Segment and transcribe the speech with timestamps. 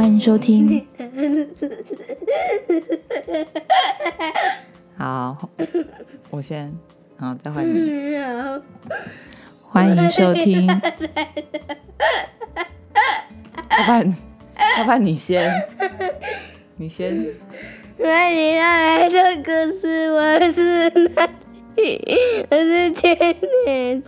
[0.00, 0.86] 欢迎收听。
[4.96, 5.50] 好，
[6.30, 6.74] 我先，
[7.18, 8.16] 好，再换你。
[9.60, 10.66] 欢迎收听。
[10.66, 10.74] 要
[13.84, 14.16] 不然，
[14.78, 15.52] 要不然你先，
[16.76, 17.22] 你先。
[18.02, 21.28] 欢迎来这个是我是哪
[21.76, 22.02] 里？
[22.50, 23.14] 我是千
[23.66, 24.02] 年。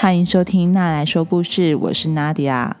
[0.00, 2.74] 欢迎收听《娜来说故事》，我是 Nadia。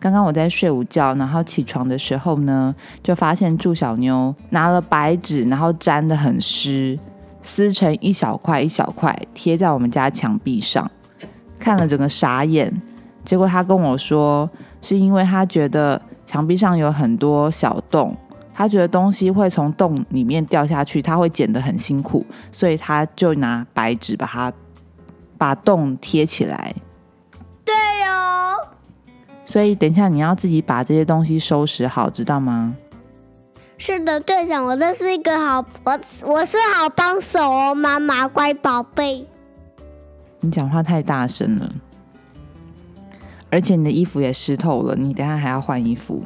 [0.00, 6.98] 刚刚我在睡午觉，然后起床的时候呢，就发现祝小妞拿了白纸，然后粘的很湿，
[7.42, 10.88] 撕成一小块一小块，贴在我们家墙壁上，
[11.58, 12.72] 看了整个傻眼。
[13.24, 14.48] 结果他跟我说，
[14.80, 18.16] 是因为他觉得墙壁上有很多小洞，
[18.54, 24.52] 他觉得东西会从洞里面掉下去，他会捡得很辛苦，所以他就拿白纸把它。
[25.40, 26.74] 把洞贴起来，
[29.48, 32.76] 所以等一下你要自己把这些东西收拾好，知道吗？
[33.78, 39.26] 是的，队长，我这是一个好，我我是好帮手哦，妈妈乖宝贝。
[40.40, 41.72] 你讲话太大声了，
[43.48, 46.22] 而且你的衣服也湿透了，你等下还要换衣服。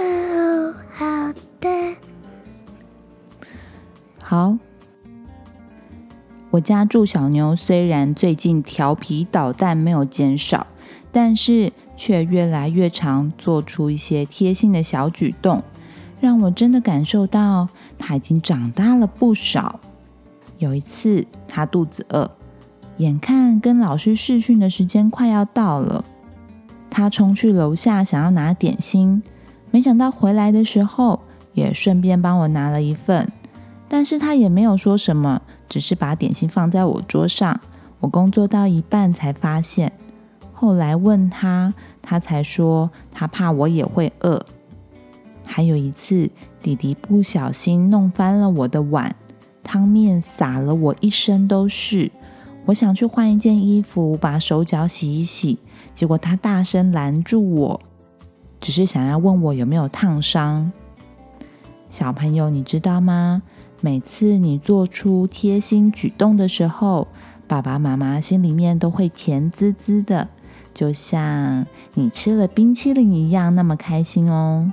[0.00, 1.04] 哦，好
[1.60, 1.68] 的，
[4.22, 4.56] 好。
[6.50, 10.66] 我家住小牛虽然最近调皮捣蛋没有减少，
[11.12, 15.62] 但是却越来越常做出一些贴心的小举动，
[16.20, 17.68] 让我真的感受到
[17.98, 19.80] 他已经长大了不少。
[20.58, 22.30] 有一次，他肚子饿，
[22.96, 26.04] 眼看跟老师试训的时间快要到了，
[26.88, 29.22] 他冲去楼下想要拿点心，
[29.72, 31.20] 没想到回来的时候
[31.52, 33.30] 也顺便帮我拿了一份，
[33.88, 35.42] 但是他也没有说什么。
[35.68, 37.60] 只是把点心放在我桌上，
[38.00, 39.92] 我工作到一半才发现。
[40.60, 44.44] 后来问他，他才说他怕我也会饿。
[45.44, 46.28] 还有一次，
[46.60, 49.14] 弟弟不小心弄翻了我的碗，
[49.62, 52.10] 汤面洒了我一身都是。
[52.66, 55.60] 我想去换一件衣服，把手脚洗一洗，
[55.94, 57.80] 结果他大声拦住我，
[58.60, 60.72] 只是想要问我有没有烫伤。
[61.88, 63.42] 小朋友，你知道吗？
[63.80, 67.06] 每次你做出贴心举动的时候，
[67.46, 70.26] 爸爸妈妈心里面都会甜滋滋的，
[70.78, 74.72] 就像你吃了冰淇淋一样，那么开心哦。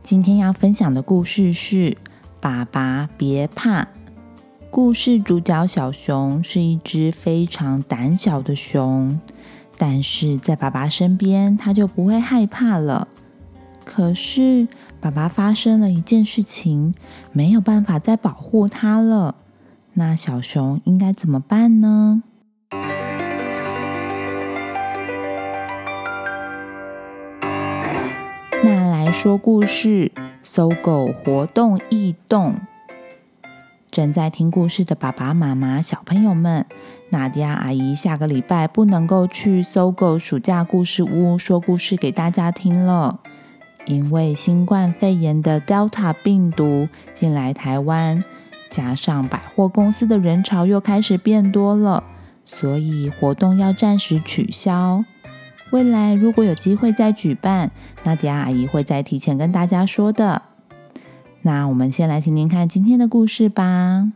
[0.00, 1.90] 今天要分享的故事是
[2.40, 3.82] 《爸爸别怕》。
[4.70, 9.20] 故事主角小熊是一只非常胆小的熊，
[9.76, 13.08] 但是在爸爸身边，它就不会害怕了。
[13.84, 14.68] 可是。
[14.98, 16.94] 爸爸发生了一件事情，
[17.30, 19.36] 没有办法再保护它了。
[19.92, 22.22] 那小熊应该怎么办呢？
[29.18, 30.12] 说故事，
[30.42, 32.54] 搜狗活动异动。
[33.90, 36.66] 正在听故事的爸爸妈妈、小朋友们，
[37.08, 43.20] 娜迪亚阿姨下个礼拜不能够去搜狗暑假故事屋说故事给大家听了。
[43.86, 48.22] 因为新冠肺炎的 Delta 病毒进来台湾，
[48.68, 52.04] 加上百货公司的人潮又开始变多了，
[52.44, 55.02] 所以活动要暂时取消。
[55.72, 57.70] 未来如果有机会再举办，
[58.04, 60.42] 那迪亚阿姨会再提前跟大家说的。
[61.42, 64.12] 那我们先来听听看今天的故事吧。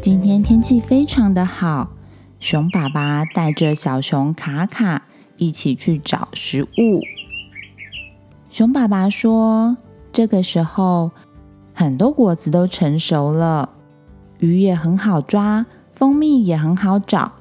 [0.00, 1.90] 今天天气非常的好。
[2.40, 5.02] 熊爸爸带着小熊卡卡
[5.36, 7.00] 一起去找食物。
[8.48, 9.76] 熊爸爸说
[10.12, 11.10] ：“这个时候，
[11.74, 13.70] 很多果子都成熟了，
[14.38, 17.32] 鱼也很好抓，蜂蜜也很好找，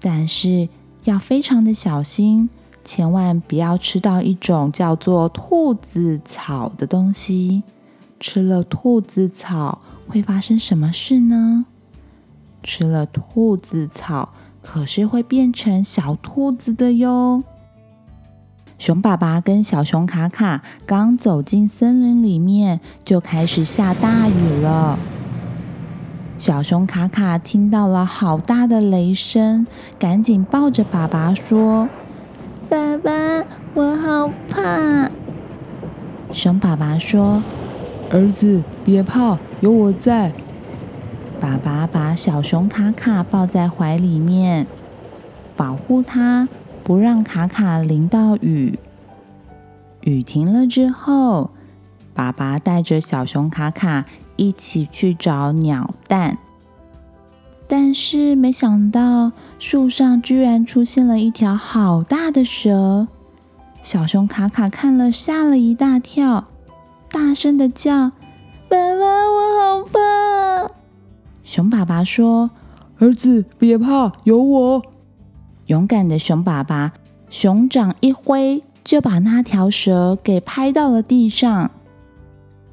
[0.00, 0.68] 但是
[1.04, 2.48] 要非常的小心，
[2.84, 7.62] 千万不要吃到一种叫做兔子草的东西。
[8.18, 11.66] 吃了兔子草会发生什么事呢？
[12.62, 14.30] 吃了兔子草。”
[14.66, 17.44] 可是会变成小兔子的哟。
[18.78, 24.98] 熊爸爸跟小熊卡卡刚走进森林里面，就开始下大雨了。
[26.46, 29.66] 小熊卡卡听到了好大的雷声，
[29.98, 31.88] 赶紧抱着爸爸说
[32.70, 33.10] ：“爸爸，
[33.74, 35.10] 我好怕。”
[36.30, 37.42] 熊爸爸说
[38.12, 40.30] ：“儿子，别怕，有我在。”
[41.42, 44.68] 爸爸把小熊卡卡抱在怀里面，
[45.56, 46.48] 保护它，
[46.84, 48.78] 不让卡卡淋到雨。
[50.02, 51.50] 雨停了之后，
[52.16, 56.38] 爸爸带着小熊卡卡一起去找鸟蛋。
[57.68, 63.06] 但是没想到树上居然出现了一条好大的蛇。
[63.82, 66.46] 小熊卡卡看了吓了一大跳，
[67.10, 68.10] 大声的叫
[68.68, 70.72] ：“爸爸，我好怕！”
[71.44, 72.50] 熊爸爸说
[72.98, 74.82] ：“儿子别怕，有我。”
[75.66, 76.92] 勇敢的熊爸爸
[77.28, 81.70] 熊掌一挥，就把那条蛇给拍到了地上。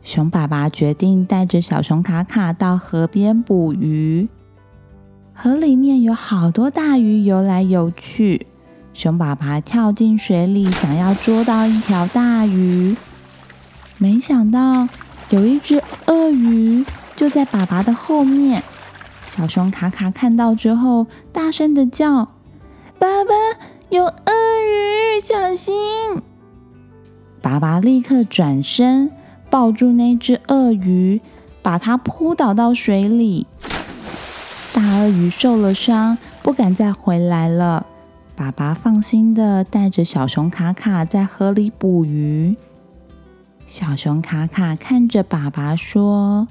[0.04, 4.28] 熊爸爸决定带着小熊卡卡到河边捕鱼。
[5.34, 8.46] 河里面有好多大鱼游来游去，
[8.94, 12.96] 熊爸爸跳进水里，想要捉到一条大鱼，
[13.98, 14.88] 没想到
[15.30, 16.86] 有一只鳄鱼
[17.16, 18.62] 就在爸爸的后面。
[19.30, 22.34] 小熊卡卡看到之后，大声的叫。
[23.00, 23.34] 爸爸，
[23.90, 24.12] 有鳄
[24.62, 25.74] 鱼，小心！
[27.42, 29.12] 爸爸立刻转身
[29.54, 31.22] 抱住那只鳄鱼，
[31.62, 33.46] 把它扑倒到水里。
[34.74, 37.86] 大鳄鱼受了伤，不敢再回来了。
[38.36, 42.56] 爸爸放心的带着小熊卡卡在河里捕鱼。
[43.68, 46.48] 小熊卡卡看着爸爸说：“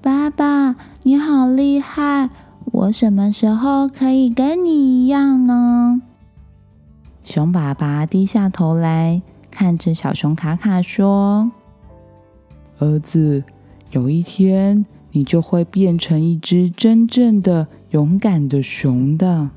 [0.00, 2.30] 爸爸，你好厉害！”
[2.72, 6.00] 我什么时候可以跟你一样呢？
[7.22, 11.52] 熊爸爸低下头来看着小熊卡卡说
[12.82, 13.44] ：“儿子，
[13.92, 19.50] 有一天你就会变成一只真正的勇敢的熊的。”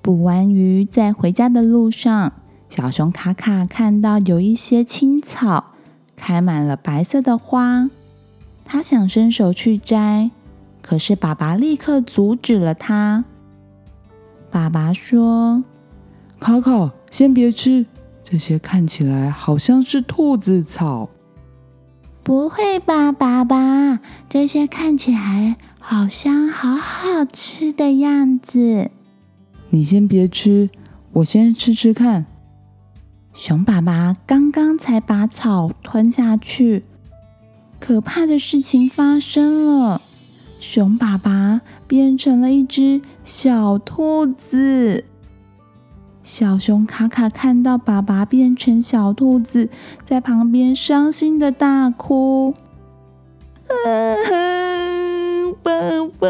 [0.00, 2.32] 捕完鱼，在回家的路上，
[2.68, 5.74] 小熊卡卡看到有一些青草
[6.16, 7.90] 开满了白色的花，
[8.64, 10.30] 他想伸手去摘。
[10.80, 13.24] 可是爸爸立刻阻止了他。
[14.50, 15.62] 爸爸说
[16.40, 17.86] ：“卡卡，先别吃，
[18.24, 21.08] 这些看起来好像是兔子草。
[22.22, 24.00] ”“不会吧，爸爸？
[24.28, 28.90] 这些看起来好像好好吃的样子。
[29.70, 30.70] ”“你先别吃，
[31.12, 32.26] 我先吃吃看。”
[33.34, 36.84] 熊爸爸刚刚才把草吞下去，
[37.80, 40.00] 可怕的事情发生了。
[40.60, 45.06] 熊爸爸变成了一只小兔子。
[46.24, 49.68] 小熊卡卡看到爸爸变成小兔子，
[50.04, 52.54] 在旁边伤心的大哭
[55.62, 55.72] ：“爸
[56.18, 56.28] 爸，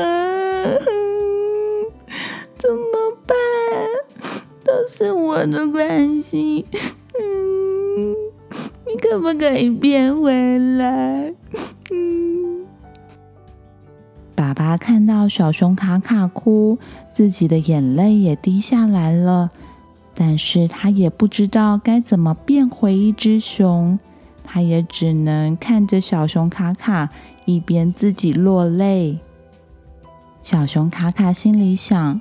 [2.58, 3.36] 怎么办？
[4.64, 6.64] 都是我的关系。
[7.18, 8.14] 嗯，
[8.86, 11.34] 你可不可以变回来？”
[11.92, 12.66] 嗯
[14.34, 16.78] 爸爸看到小熊卡卡哭，
[17.12, 19.50] 自己的眼泪也滴下来了。
[20.14, 23.98] 但是他也不知道该怎么变回一只熊，
[24.44, 27.08] 他也只能看着小熊卡卡
[27.44, 29.18] 一边自己落泪。
[30.40, 32.20] 小熊卡卡心里想，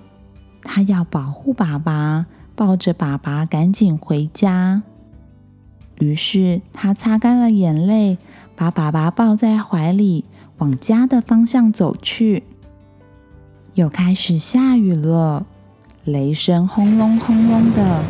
[0.64, 4.84] 他要保护爸爸，抱着爸爸赶紧回家。
[6.00, 8.18] 于是他擦干了眼泪，
[8.56, 10.26] 把爸爸抱在怀里。
[10.58, 12.44] 往家的方向走去，
[13.74, 15.48] 又开始下雨了，
[16.06, 18.04] 雷声轰隆轰隆的。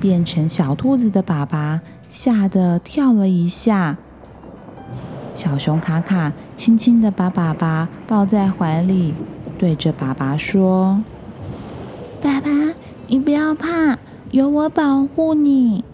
[0.00, 3.98] 变成小兔子的爸爸吓得跳了一下。
[5.34, 9.14] 小熊卡卡轻轻的把爸爸抱在怀里，
[9.58, 11.02] 对着爸爸说
[12.20, 12.50] ：“爸爸，
[13.06, 13.98] 你不要怕，
[14.32, 15.84] 有我保护你。”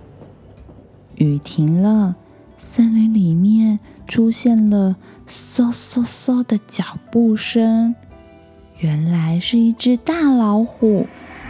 [1.17, 2.17] 雨停了，
[2.57, 4.97] 森林里面出现了。
[5.29, 7.95] 嗖嗖嗖的脚步声，
[8.79, 11.07] 原来是一只大老虎。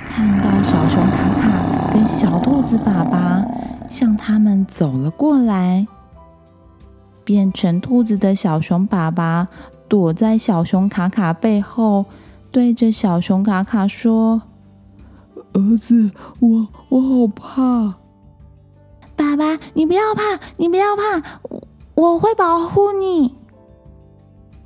[0.07, 3.45] 看到小熊卡卡跟小兔子爸爸
[3.91, 5.87] 向他们走了过来，
[7.25, 9.49] 变成兔子的小熊爸爸
[9.87, 12.07] 躲在小熊卡卡背后，
[12.51, 14.41] 对着小熊卡卡说
[15.53, 17.95] ：“儿子，我我好怕。
[19.15, 21.63] ”“爸爸，你不要怕，你不要怕，我
[21.95, 23.35] 我会保护你。”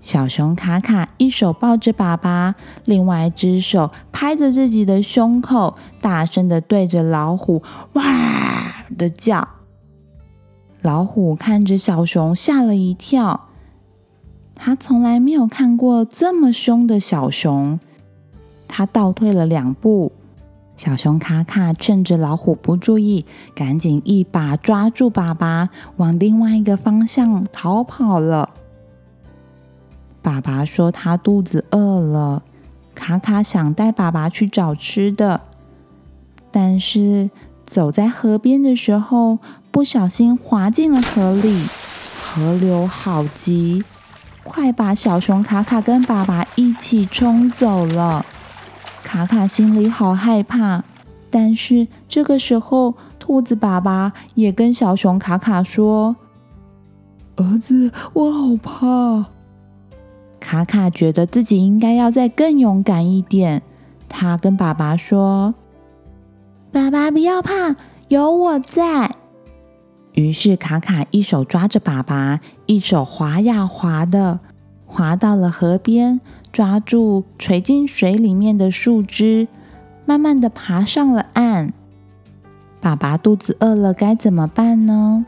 [0.02, 7.62] 小熊卡卡一手抱着爸爸，另外一只手拍着自己的胸口，大声的对着老虎
[7.94, 8.02] “哇”
[8.98, 9.48] 的叫。
[10.82, 13.48] 老虎看着小熊，吓了一跳。
[14.56, 17.78] 他从来没有看过这么凶的小熊。
[18.66, 20.10] 他倒退了两步。
[20.76, 25.68] 小熊卡卡趁着老虎不注意，赶紧一把抓住爸爸，
[25.98, 28.50] 往另外一个方向逃跑了。
[30.22, 32.42] 爸爸说他肚子饿了，
[32.94, 35.40] 卡卡想带爸爸去找吃的，
[36.52, 37.28] 但是
[37.64, 39.38] 走在河边的时候，
[39.72, 41.64] 不小心滑进了河里，
[42.22, 43.82] 河流好急，
[44.44, 48.24] 快把小熊卡卡跟爸爸一起冲走了。
[49.02, 50.84] 卡卡心里好害怕，
[51.30, 56.14] 但是这个时候，兔子爸爸也跟小熊卡卡说
[57.36, 59.26] ：“儿子，我好怕。”
[60.52, 63.62] 卡卡觉得自己应该要再更勇敢一点，
[64.06, 65.54] 他跟爸爸说
[66.70, 67.74] ：“爸爸不要怕，
[68.08, 69.10] 有我在。”
[70.12, 74.40] 于是卡卡一手抓着爸爸，一手滑呀滑的，
[74.84, 76.20] 滑到了河边，
[76.52, 79.48] 抓住垂进水里面的树枝，
[80.04, 81.72] 慢慢的爬上了岸。
[82.78, 85.24] 爸爸肚子饿了，该怎么办呢？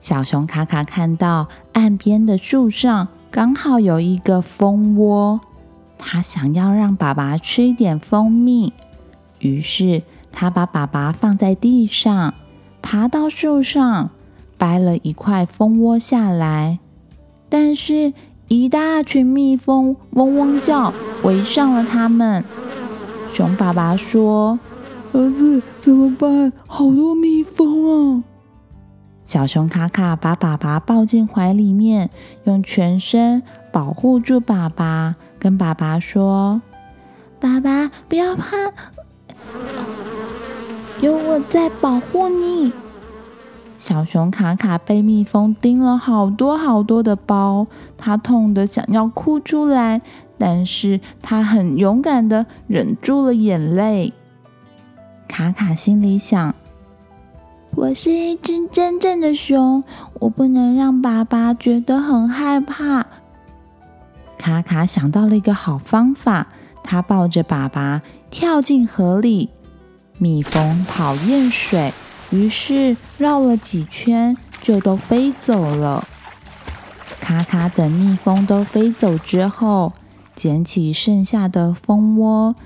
[0.00, 5.40] 小熊卡卡看到岸边的树上刚好有一个蜂窝，
[5.98, 8.72] 他想要让爸爸吃一点蜂蜜，
[9.40, 12.34] 于是他把爸爸放在地上。
[12.80, 14.10] 爬到树上，
[14.56, 16.78] 掰了一块蜂窝下来，
[17.50, 18.14] 但是，
[18.48, 22.42] 一大群蜜蜂嗡嗡叫，围上了他们。
[23.30, 24.58] 熊爸爸说
[25.12, 26.50] ：“儿子，怎么办？
[26.66, 28.24] 好多蜜蜂啊！”
[29.28, 32.08] 小熊卡卡把爸爸抱进怀里面，
[32.44, 36.62] 用全身保护住爸爸，跟爸爸说
[37.38, 38.56] ：“爸爸，不要怕。”
[41.02, 42.72] 有我在保护你。
[43.76, 47.66] 小熊卡卡被蜜蜂叮了好多好多的包，
[47.98, 50.00] 它痛得想要哭出来，
[50.38, 54.14] 但是它很勇敢的忍住了眼泪。
[55.28, 56.54] 卡卡心里想：
[57.78, 63.06] 我是一只真正的熊，我不能让爸爸觉得很害怕。
[64.36, 66.48] 卡卡想到了一个好方法，
[66.82, 69.50] 他抱着爸爸跳进河里。
[70.18, 71.92] 蜜蜂讨厌水，
[72.30, 76.04] 于是绕了几圈就都飞走了。
[77.20, 79.92] 卡卡等蜜蜂都飞走之后，
[80.34, 82.56] 捡起剩下的蜂窝，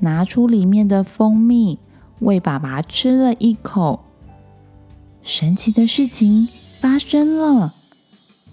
[0.00, 1.78] 拿出里面的蜂蜜，
[2.18, 4.02] 喂爸爸吃了一口。
[5.26, 6.46] 神奇的事情
[6.80, 7.72] 发生了，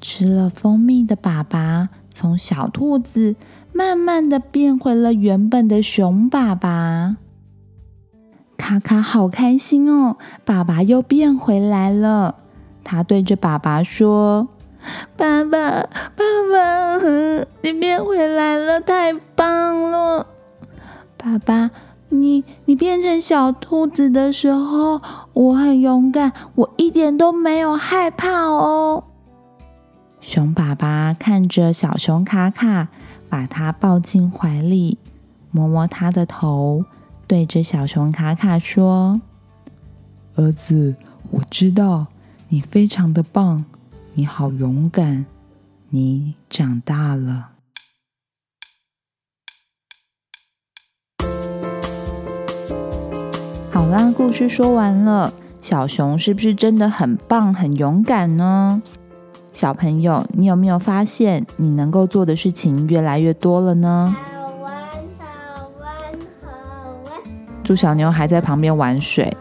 [0.02, 3.36] 吃了蜂蜜的爸爸从小兔子
[3.72, 7.18] 慢慢的变回了原本的熊爸爸。
[8.58, 12.38] 卡卡好开心哦，爸爸又变回来了。
[12.84, 14.48] 他对着爸爸说
[15.16, 16.98] ：“爸爸，爸爸，
[17.62, 20.26] 你变回来了，太棒了！
[21.18, 21.70] 爸爸，
[22.10, 25.00] 你你变成小兔子的时候，
[25.34, 29.04] 我很勇敢，我一点都没有害怕哦。”
[30.22, 32.88] 熊爸爸看着小熊卡卡，
[33.28, 34.98] 把它抱进怀里，
[35.52, 36.86] 摸摸它的头。
[37.28, 39.22] 对着小熊卡卡说
[40.36, 40.96] ：“儿子，
[41.32, 42.08] 我知道
[42.50, 43.66] 你非常的棒，
[44.14, 45.26] 你好勇敢，
[45.90, 47.50] 你长大了。”
[53.74, 55.34] 好啦，故事说完了。
[55.60, 58.80] 小熊是不是真的很棒、很勇敢呢？
[59.52, 64.16] 小朋友，你有没有发现你能够做的事情越来越多了呢？
[67.64, 69.36] 猪小牛还在旁边玩水。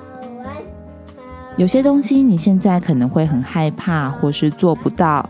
[1.59, 5.29] 有些东西你现在可能会很害怕，或是做不到，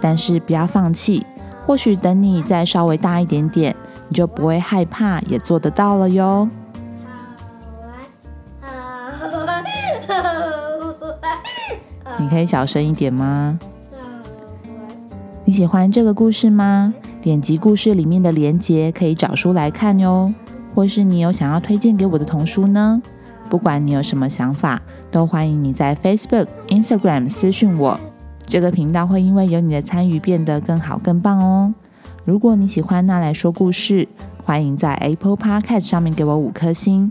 [0.00, 1.26] 但是不要放弃。
[1.66, 3.76] 或许等你再稍微大一点点，
[4.08, 6.48] 你就不会害怕，也做得到了哟。
[12.18, 13.58] 你可以小声一点吗？
[15.44, 16.94] 你喜欢这个故事吗？
[17.20, 20.32] 点击故事里面的链接，可以找书来看哟。
[20.74, 23.02] 或是你有想要推荐给我的童书呢？
[23.48, 27.98] 不管你有什么想法，都欢迎你在 Facebook、Instagram 私讯我。
[28.46, 31.74] 这个频道会因为有你的参与变得更好、更棒哦。
[32.24, 34.06] 如果你喜欢那来说故事，
[34.44, 37.10] 欢迎在 Apple Podcast 上面给我五颗星，